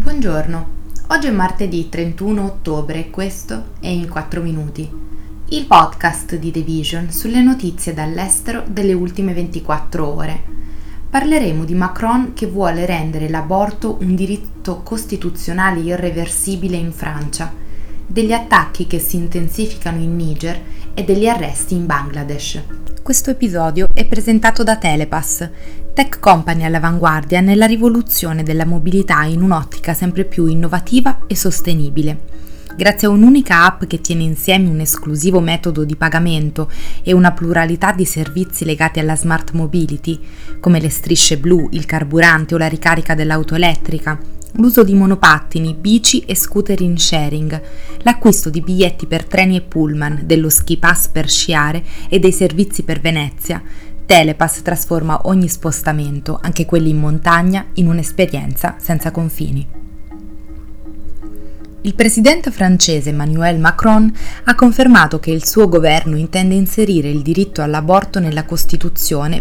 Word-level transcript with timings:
Buongiorno, 0.00 0.68
oggi 1.08 1.26
è 1.26 1.32
martedì 1.32 1.88
31 1.88 2.44
ottobre 2.44 3.00
e 3.00 3.10
questo 3.10 3.70
è 3.80 3.88
In 3.88 4.08
4 4.08 4.40
Minuti, 4.40 4.88
il 5.48 5.66
podcast 5.66 6.36
di 6.36 6.52
The 6.52 6.60
Vision 6.60 7.10
sulle 7.10 7.42
notizie 7.42 7.94
dall'estero 7.94 8.62
delle 8.68 8.92
ultime 8.92 9.34
24 9.34 10.06
ore. 10.06 10.40
Parleremo 11.10 11.64
di 11.64 11.74
Macron 11.74 12.32
che 12.32 12.46
vuole 12.46 12.86
rendere 12.86 13.28
l'aborto 13.28 13.98
un 14.00 14.14
diritto 14.14 14.82
costituzionale 14.84 15.80
irreversibile 15.80 16.76
in 16.76 16.92
Francia, 16.92 17.52
degli 18.06 18.32
attacchi 18.32 18.86
che 18.86 19.00
si 19.00 19.16
intensificano 19.16 19.98
in 20.00 20.14
Niger 20.14 20.60
e 20.94 21.02
degli 21.02 21.26
arresti 21.26 21.74
in 21.74 21.86
Bangladesh. 21.86 22.62
Questo 23.02 23.30
episodio 23.30 23.86
è 23.92 24.04
presentato 24.04 24.62
da 24.62 24.76
Telepass, 24.76 25.48
tech 25.98 26.20
company 26.20 26.62
all'avanguardia 26.62 27.40
nella 27.40 27.66
rivoluzione 27.66 28.44
della 28.44 28.64
mobilità 28.64 29.24
in 29.24 29.42
un'ottica 29.42 29.94
sempre 29.94 30.24
più 30.24 30.46
innovativa 30.46 31.22
e 31.26 31.34
sostenibile. 31.34 32.20
Grazie 32.76 33.08
a 33.08 33.10
un'unica 33.10 33.64
app 33.64 33.82
che 33.82 34.00
tiene 34.00 34.22
insieme 34.22 34.68
un 34.68 34.78
esclusivo 34.78 35.40
metodo 35.40 35.82
di 35.82 35.96
pagamento 35.96 36.70
e 37.02 37.12
una 37.12 37.32
pluralità 37.32 37.90
di 37.90 38.04
servizi 38.04 38.64
legati 38.64 39.00
alla 39.00 39.16
smart 39.16 39.50
mobility, 39.54 40.20
come 40.60 40.78
le 40.78 40.88
strisce 40.88 41.36
blu, 41.36 41.68
il 41.72 41.84
carburante 41.84 42.54
o 42.54 42.58
la 42.58 42.68
ricarica 42.68 43.16
dell'auto 43.16 43.56
elettrica, 43.56 44.16
l'uso 44.52 44.84
di 44.84 44.94
monopattini, 44.94 45.74
bici 45.74 46.20
e 46.20 46.36
scooter 46.36 46.80
in 46.80 46.96
sharing, 46.96 47.60
l'acquisto 48.02 48.50
di 48.50 48.60
biglietti 48.60 49.06
per 49.06 49.24
treni 49.24 49.56
e 49.56 49.62
pullman, 49.62 50.20
dello 50.22 50.48
ski 50.48 50.76
pass 50.76 51.08
per 51.08 51.28
sciare 51.28 51.82
e 52.08 52.20
dei 52.20 52.32
servizi 52.32 52.84
per 52.84 53.00
Venezia, 53.00 53.60
Telepass 54.08 54.62
trasforma 54.62 55.20
ogni 55.24 55.48
spostamento, 55.48 56.38
anche 56.40 56.64
quelli 56.64 56.88
in 56.88 56.96
montagna, 56.96 57.66
in 57.74 57.88
un'esperienza 57.88 58.76
senza 58.78 59.10
confini. 59.10 59.68
Il 61.82 61.94
presidente 61.94 62.50
francese 62.50 63.10
Emmanuel 63.10 63.58
Macron 63.58 64.10
ha 64.44 64.54
confermato 64.54 65.20
che 65.20 65.30
il 65.30 65.44
suo 65.44 65.68
governo 65.68 66.16
intende 66.16 66.54
inserire 66.54 67.10
il 67.10 67.20
diritto 67.20 67.60
all'aborto 67.60 68.18
nella 68.18 68.46
Costituzione 68.46 69.40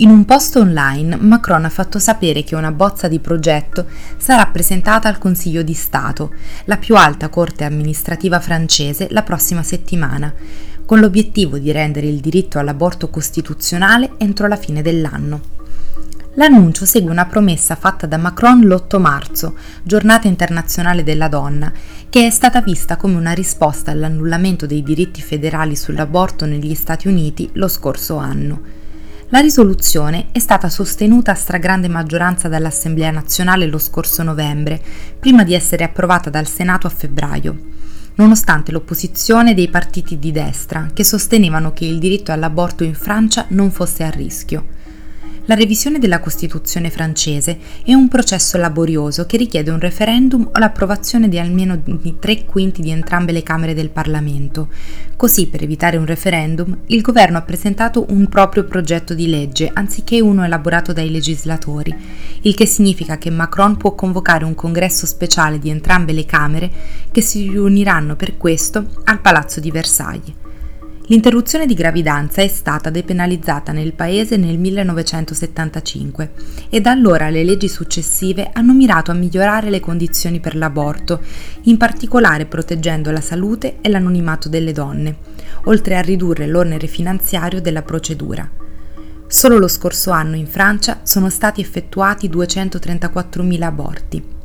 in 0.00 0.10
un 0.10 0.24
post 0.24 0.54
online 0.54 1.16
Macron 1.16 1.64
ha 1.64 1.68
fatto 1.68 1.98
sapere 1.98 2.44
che 2.44 2.54
una 2.54 2.70
bozza 2.70 3.08
di 3.08 3.18
progetto 3.18 3.86
sarà 4.16 4.46
presentata 4.46 5.08
al 5.08 5.18
Consiglio 5.18 5.62
di 5.62 5.74
Stato, 5.74 6.34
la 6.66 6.76
più 6.76 6.94
alta 6.94 7.28
corte 7.28 7.64
amministrativa 7.64 8.38
francese, 8.38 9.08
la 9.10 9.24
prossima 9.24 9.64
settimana, 9.64 10.32
con 10.88 11.00
l'obiettivo 11.00 11.58
di 11.58 11.70
rendere 11.70 12.06
il 12.06 12.18
diritto 12.18 12.58
all'aborto 12.58 13.10
costituzionale 13.10 14.12
entro 14.16 14.46
la 14.46 14.56
fine 14.56 14.80
dell'anno. 14.80 15.40
L'annuncio 16.36 16.86
segue 16.86 17.10
una 17.10 17.26
promessa 17.26 17.74
fatta 17.74 18.06
da 18.06 18.16
Macron 18.16 18.60
l'8 18.60 18.98
marzo, 18.98 19.54
giornata 19.82 20.28
internazionale 20.28 21.02
della 21.02 21.28
donna, 21.28 21.70
che 22.08 22.26
è 22.26 22.30
stata 22.30 22.62
vista 22.62 22.96
come 22.96 23.16
una 23.16 23.32
risposta 23.32 23.90
all'annullamento 23.90 24.64
dei 24.64 24.82
diritti 24.82 25.20
federali 25.20 25.76
sull'aborto 25.76 26.46
negli 26.46 26.74
Stati 26.74 27.06
Uniti 27.06 27.50
lo 27.52 27.68
scorso 27.68 28.16
anno. 28.16 28.58
La 29.28 29.40
risoluzione 29.40 30.28
è 30.32 30.38
stata 30.38 30.70
sostenuta 30.70 31.32
a 31.32 31.34
stragrande 31.34 31.88
maggioranza 31.88 32.48
dall'Assemblea 32.48 33.10
nazionale 33.10 33.66
lo 33.66 33.76
scorso 33.76 34.22
novembre, 34.22 34.80
prima 35.20 35.44
di 35.44 35.52
essere 35.52 35.84
approvata 35.84 36.30
dal 36.30 36.46
Senato 36.46 36.86
a 36.86 36.90
febbraio, 36.90 37.76
nonostante 38.18 38.70
l'opposizione 38.70 39.54
dei 39.54 39.68
partiti 39.68 40.18
di 40.18 40.30
destra 40.30 40.90
che 40.92 41.04
sostenevano 41.04 41.72
che 41.72 41.84
il 41.84 41.98
diritto 41.98 42.30
all'aborto 42.30 42.84
in 42.84 42.94
Francia 42.94 43.46
non 43.48 43.70
fosse 43.70 44.04
a 44.04 44.10
rischio. 44.10 44.76
La 45.48 45.54
revisione 45.54 45.98
della 45.98 46.20
Costituzione 46.20 46.90
francese 46.90 47.58
è 47.82 47.94
un 47.94 48.08
processo 48.08 48.58
laborioso 48.58 49.24
che 49.24 49.38
richiede 49.38 49.70
un 49.70 49.80
referendum 49.80 50.50
o 50.52 50.58
l'approvazione 50.58 51.26
di 51.26 51.38
almeno 51.38 51.80
tre 52.20 52.44
quinti 52.44 52.82
di 52.82 52.90
entrambe 52.90 53.32
le 53.32 53.42
Camere 53.42 53.72
del 53.72 53.88
Parlamento. 53.88 54.68
Così, 55.16 55.46
per 55.46 55.62
evitare 55.62 55.96
un 55.96 56.04
referendum, 56.04 56.80
il 56.88 57.00
governo 57.00 57.38
ha 57.38 57.42
presentato 57.42 58.04
un 58.10 58.28
proprio 58.28 58.64
progetto 58.64 59.14
di 59.14 59.26
legge 59.26 59.70
anziché 59.72 60.20
uno 60.20 60.44
elaborato 60.44 60.92
dai 60.92 61.10
legislatori, 61.10 61.94
il 62.42 62.54
che 62.54 62.66
significa 62.66 63.16
che 63.16 63.30
Macron 63.30 63.78
può 63.78 63.94
convocare 63.94 64.44
un 64.44 64.54
congresso 64.54 65.06
speciale 65.06 65.58
di 65.58 65.70
entrambe 65.70 66.12
le 66.12 66.26
Camere 66.26 66.70
che 67.10 67.22
si 67.22 67.48
riuniranno 67.48 68.16
per 68.16 68.36
questo 68.36 68.84
al 69.04 69.20
Palazzo 69.22 69.60
di 69.60 69.70
Versailles. 69.70 70.47
L'interruzione 71.10 71.64
di 71.64 71.72
gravidanza 71.72 72.42
è 72.42 72.48
stata 72.48 72.90
depenalizzata 72.90 73.72
nel 73.72 73.94
paese 73.94 74.36
nel 74.36 74.58
1975 74.58 76.32
e 76.68 76.82
da 76.82 76.90
allora 76.90 77.30
le 77.30 77.44
leggi 77.44 77.66
successive 77.66 78.50
hanno 78.52 78.74
mirato 78.74 79.10
a 79.10 79.14
migliorare 79.14 79.70
le 79.70 79.80
condizioni 79.80 80.38
per 80.38 80.54
l'aborto, 80.54 81.22
in 81.62 81.78
particolare 81.78 82.44
proteggendo 82.44 83.10
la 83.10 83.22
salute 83.22 83.78
e 83.80 83.88
l'anonimato 83.88 84.50
delle 84.50 84.72
donne, 84.72 85.16
oltre 85.64 85.96
a 85.96 86.02
ridurre 86.02 86.46
l'onere 86.46 86.86
finanziario 86.86 87.62
della 87.62 87.82
procedura. 87.82 88.46
Solo 89.26 89.58
lo 89.58 89.68
scorso 89.68 90.10
anno 90.10 90.36
in 90.36 90.46
Francia 90.46 91.00
sono 91.04 91.30
stati 91.30 91.62
effettuati 91.62 92.28
234.000 92.28 93.62
aborti. 93.62 94.37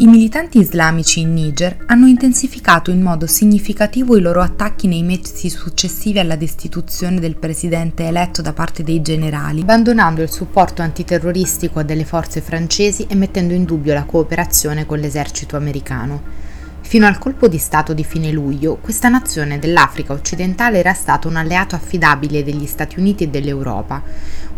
I 0.00 0.06
militanti 0.06 0.60
islamici 0.60 1.18
in 1.18 1.32
Niger 1.32 1.76
hanno 1.86 2.06
intensificato 2.06 2.92
in 2.92 3.02
modo 3.02 3.26
significativo 3.26 4.16
i 4.16 4.20
loro 4.20 4.42
attacchi 4.42 4.86
nei 4.86 5.02
mesi 5.02 5.50
successivi 5.50 6.20
alla 6.20 6.36
destituzione 6.36 7.18
del 7.18 7.34
presidente 7.34 8.06
eletto 8.06 8.40
da 8.40 8.52
parte 8.52 8.84
dei 8.84 9.02
generali, 9.02 9.62
abbandonando 9.62 10.22
il 10.22 10.30
supporto 10.30 10.82
antiterroristico 10.82 11.82
delle 11.82 12.04
forze 12.04 12.40
francesi 12.40 13.06
e 13.08 13.16
mettendo 13.16 13.54
in 13.54 13.64
dubbio 13.64 13.92
la 13.92 14.04
cooperazione 14.04 14.86
con 14.86 15.00
l'esercito 15.00 15.56
americano. 15.56 16.47
Fino 16.88 17.06
al 17.06 17.18
colpo 17.18 17.48
di 17.48 17.58
Stato 17.58 17.92
di 17.92 18.02
fine 18.02 18.32
luglio, 18.32 18.76
questa 18.76 19.10
nazione 19.10 19.58
dell'Africa 19.58 20.14
occidentale 20.14 20.78
era 20.78 20.94
stata 20.94 21.28
un 21.28 21.36
alleato 21.36 21.74
affidabile 21.74 22.42
degli 22.42 22.64
Stati 22.64 22.98
Uniti 22.98 23.24
e 23.24 23.28
dell'Europa. 23.28 24.02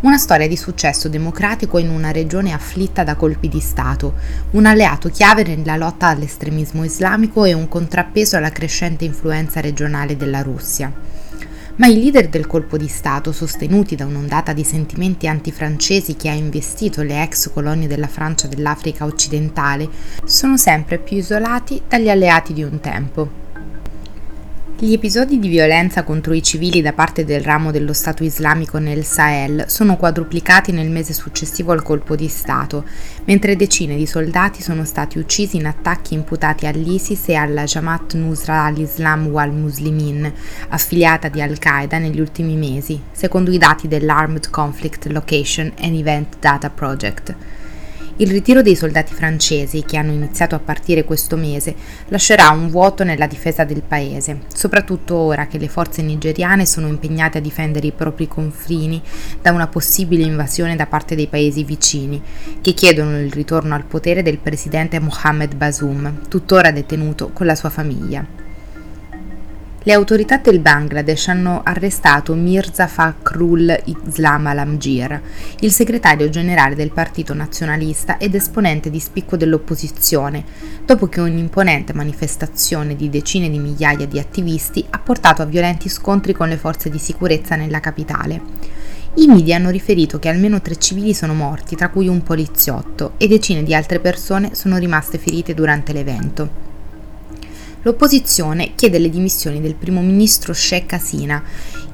Una 0.03 0.17
storia 0.17 0.47
di 0.47 0.57
successo 0.57 1.09
democratico 1.09 1.79
in 1.79 1.91
una 1.91 2.13
regione 2.13 2.53
afflitta 2.53 3.03
da 3.03 3.17
colpi 3.17 3.49
di 3.49 3.59
Stato, 3.59 4.15
un 4.53 4.65
alleato 4.65 5.09
chiave 5.09 5.43
nella 5.43 5.75
lotta 5.77 6.07
all'estremismo 6.07 6.85
islamico 6.85 7.45
e 7.45 7.53
un 7.53 7.67
contrappeso 7.67 8.37
alla 8.37 8.51
crescente 8.51 9.05
influenza 9.05 9.61
regionale 9.61 10.17
della 10.17 10.43
Russia 10.43 11.20
ma 11.81 11.87
i 11.87 11.95
leader 11.95 12.29
del 12.29 12.47
colpo 12.47 12.77
di 12.77 12.89
Stato, 12.89 13.33
sostenuti 13.33 13.97
da 13.97 14.05
un'ondata 14.05 14.53
di 14.53 14.65
sentimenti 14.65 15.27
antifrancesi 15.27 16.15
che 16.15 16.29
ha 16.29 16.35
investito 16.35 17.03
le 17.03 17.23
ex 17.23 17.51
colonie 17.51 17.89
della 17.89 18.07
Francia 18.07 18.47
dell'Africa 18.47 19.07
occidentale, 19.07 19.89
sono 20.25 20.59
sempre 20.59 20.99
più 20.99 21.17
isolati 21.17 21.81
dagli 21.89 22.11
alleati 22.11 22.53
di 22.53 22.63
un 22.63 22.81
tempo. 22.81 23.40
Gli 24.83 24.95
episodi 24.95 25.39
di 25.39 25.49
violenza 25.49 26.05
contro 26.05 26.33
i 26.33 26.43
civili 26.43 26.81
da 26.81 26.95
parte 26.95 27.27
del 27.27 27.43
ramo 27.43 27.71
dello 27.71 27.93
Stato 27.93 28.25
islamico 28.25 28.79
nel 28.79 29.05
Sahel 29.05 29.65
sono 29.67 29.99
quadruplicati 29.99 30.73
nel 30.73 30.89
mese 30.89 31.13
successivo 31.13 31.73
al 31.73 31.83
colpo 31.83 32.17
di 32.17 32.29
Stato, 32.29 32.87
mentre 33.25 33.57
decine 33.57 33.95
di 33.95 34.07
soldati 34.07 34.63
sono 34.63 34.87
stati 34.87 35.19
uccisi 35.19 35.59
in 35.59 35.67
attacchi 35.67 36.15
imputati 36.15 36.65
all'ISIS 36.65 37.29
e 37.29 37.35
alla 37.35 37.65
Jamaat 37.65 38.15
Nusra 38.15 38.65
al-Islam 38.65 39.27
wal 39.27 39.53
Muslimin, 39.53 40.33
affiliata 40.71 41.29
di 41.29 41.43
Al-Qaeda 41.43 41.99
negli 41.99 42.19
ultimi 42.19 42.57
mesi, 42.57 42.99
secondo 43.13 43.51
i 43.51 43.59
dati 43.59 43.87
dell'Armed 43.87 44.49
Conflict 44.49 45.09
Location 45.09 45.71
and 45.79 45.95
Event 45.95 46.37
Data 46.41 46.71
Project. 46.71 47.35
Il 48.21 48.29
ritiro 48.29 48.61
dei 48.61 48.77
soldati 48.77 49.15
francesi, 49.15 49.83
che 49.83 49.97
hanno 49.97 50.13
iniziato 50.13 50.55
a 50.55 50.59
partire 50.59 51.05
questo 51.05 51.39
mese, 51.39 51.75
lascerà 52.09 52.51
un 52.51 52.69
vuoto 52.69 53.03
nella 53.03 53.27
difesa 53.27 53.65
del 53.65 53.81
paese, 53.81 54.43
soprattutto 54.55 55.17
ora 55.17 55.47
che 55.47 55.57
le 55.57 55.69
forze 55.69 56.03
nigeriane 56.03 56.67
sono 56.67 56.87
impegnate 56.87 57.39
a 57.39 57.41
difendere 57.41 57.87
i 57.87 57.93
propri 57.93 58.29
confini 58.29 59.01
da 59.41 59.53
una 59.53 59.69
possibile 59.69 60.23
invasione 60.23 60.77
da 60.77 60.85
parte 60.85 61.15
dei 61.15 61.29
paesi 61.29 61.65
vicini, 61.65 62.21
che 62.61 62.75
chiedono 62.75 63.19
il 63.19 63.33
ritorno 63.33 63.75
al 63.75 63.85
potere 63.85 64.21
del 64.21 64.37
presidente 64.37 65.01
Mohamed 65.01 65.55
Bazoum, 65.55 66.29
tuttora 66.29 66.73
detenuto 66.73 67.31
con 67.33 67.47
la 67.47 67.55
sua 67.55 67.71
famiglia. 67.71 68.50
Le 69.83 69.95
autorità 69.95 70.37
del 70.37 70.61
Bangladesh 70.61 71.29
hanno 71.29 71.63
arrestato 71.65 72.35
Mirza 72.35 72.87
Fakhrul 72.87 73.81
Islam 73.85 74.49
Alamgir, 74.49 75.23
il 75.61 75.73
segretario 75.73 76.29
generale 76.29 76.75
del 76.75 76.93
partito 76.93 77.33
nazionalista 77.33 78.19
ed 78.19 78.35
esponente 78.35 78.91
di 78.91 79.01
spicco 79.01 79.39
dell'opposizione, 79.39 80.45
dopo 80.85 81.07
che 81.07 81.23
un'imponente 81.23 81.95
manifestazione 81.95 82.95
di 82.95 83.09
decine 83.09 83.49
di 83.49 83.59
migliaia 83.59 84.07
di 84.07 84.19
attivisti 84.19 84.85
ha 84.91 84.99
portato 84.99 85.41
a 85.41 85.47
violenti 85.47 85.89
scontri 85.89 86.35
con 86.35 86.51
le 86.51 86.59
forze 86.59 86.91
di 86.91 86.99
sicurezza 86.99 87.57
nella 87.57 87.81
capitale. 87.81 88.43
I 89.15 89.29
media 89.29 89.57
hanno 89.57 89.71
riferito 89.71 90.19
che 90.19 90.29
almeno 90.29 90.61
tre 90.61 90.77
civili 90.77 91.15
sono 91.15 91.33
morti, 91.33 91.75
tra 91.75 91.89
cui 91.89 92.07
un 92.07 92.23
poliziotto, 92.23 93.15
e 93.17 93.27
decine 93.29 93.63
di 93.63 93.75
altre 93.75 93.99
persone 93.99 94.55
sono 94.55 94.77
rimaste 94.77 95.17
ferite 95.17 95.55
durante 95.55 95.95
l'evento. 95.95 96.70
L'opposizione 97.83 98.73
chiede 98.75 98.99
le 98.99 99.09
dimissioni 99.09 99.59
del 99.59 99.75
primo 99.75 100.03
ministro 100.03 100.53
Sheikh 100.53 100.93
Hasina, 100.93 101.43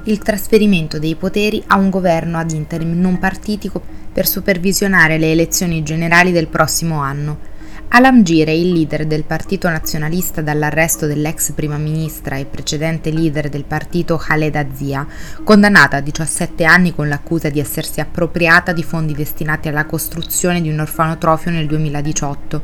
il 0.03 0.17
trasferimento 0.19 0.99
dei 0.99 1.15
poteri 1.15 1.63
a 1.67 1.77
un 1.77 1.89
governo 1.89 2.37
ad 2.37 2.51
interim 2.51 2.99
non 2.99 3.19
partitico 3.19 3.81
per 4.11 4.27
supervisionare 4.27 5.17
le 5.17 5.31
elezioni 5.31 5.83
generali 5.83 6.33
del 6.33 6.47
prossimo 6.47 6.99
anno. 6.99 7.55
Alam 7.89 8.21
Gire, 8.21 8.53
il 8.53 8.73
leader 8.73 9.05
del 9.05 9.23
partito 9.23 9.69
nazionalista 9.69 10.41
dall'arresto 10.41 11.07
dell'ex 11.07 11.53
prima 11.53 11.77
ministra 11.77 12.35
e 12.35 12.43
precedente 12.43 13.09
leader 13.09 13.47
del 13.47 13.63
partito 13.63 14.17
Khaleda 14.17 14.65
Zia, 14.73 15.07
condannata 15.41 15.95
a 15.95 16.01
17 16.01 16.65
anni 16.65 16.93
con 16.93 17.07
l'accusa 17.07 17.49
di 17.49 17.61
essersi 17.61 18.01
appropriata 18.01 18.73
di 18.73 18.83
fondi 18.83 19.13
destinati 19.13 19.69
alla 19.69 19.85
costruzione 19.85 20.59
di 20.59 20.69
un 20.69 20.79
orfanotrofio 20.79 21.49
nel 21.51 21.65
2018, 21.65 22.61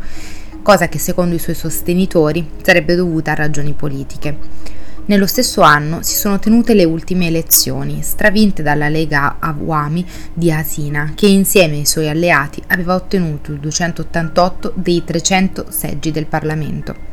cosa 0.63 0.87
che 0.87 0.97
secondo 0.97 1.35
i 1.35 1.39
suoi 1.39 1.53
sostenitori 1.53 2.49
sarebbe 2.63 2.95
dovuta 2.95 3.31
a 3.31 3.35
ragioni 3.35 3.73
politiche. 3.73 4.37
Nello 5.05 5.27
stesso 5.27 5.61
anno 5.61 6.01
si 6.01 6.15
sono 6.15 6.39
tenute 6.39 6.73
le 6.73 6.85
ultime 6.85 7.27
elezioni, 7.27 8.01
stravinte 8.01 8.63
dalla 8.63 8.87
Lega 8.87 9.35
Awami 9.39 10.05
di 10.33 10.49
Hasina, 10.49 11.11
che 11.13 11.27
insieme 11.27 11.75
ai 11.75 11.85
suoi 11.85 12.07
alleati 12.07 12.63
aveva 12.67 12.95
ottenuto 12.95 13.51
il 13.51 13.59
288 13.59 14.71
dei 14.75 15.03
300 15.03 15.65
seggi 15.67 16.09
del 16.11 16.25
Parlamento. 16.25 17.12